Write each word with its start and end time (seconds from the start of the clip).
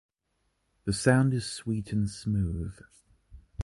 The 0.85 0.93
sound 0.93 1.31
is 1.35 1.45
sweet 1.45 1.91
and 1.93 2.09
smooth. 2.09 2.73